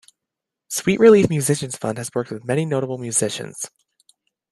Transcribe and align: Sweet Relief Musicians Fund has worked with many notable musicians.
Sweet 0.69 0.99
Relief 0.99 1.29
Musicians 1.29 1.77
Fund 1.77 1.99
has 1.99 2.09
worked 2.15 2.31
with 2.31 2.43
many 2.43 2.65
notable 2.65 2.97
musicians. 2.97 3.69